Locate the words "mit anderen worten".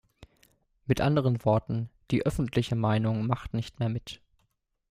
0.87-1.87